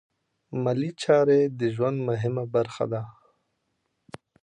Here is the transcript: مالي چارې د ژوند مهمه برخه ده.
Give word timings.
مالي 0.63 0.91
چارې 1.01 1.39
د 1.59 1.61
ژوند 1.75 1.97
مهمه 2.09 2.43
برخه 2.55 2.85
ده. 2.93 3.01